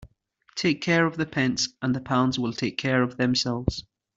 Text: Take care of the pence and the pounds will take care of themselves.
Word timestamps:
Take 0.55 0.81
care 0.81 1.05
of 1.05 1.15
the 1.17 1.27
pence 1.27 1.69
and 1.79 1.95
the 1.95 2.01
pounds 2.01 2.39
will 2.39 2.53
take 2.53 2.75
care 2.75 3.03
of 3.03 3.17
themselves. 3.17 3.83